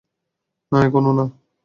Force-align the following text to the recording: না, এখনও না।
না, 0.71 0.77
এখনও 0.87 1.11
না। 1.13 1.25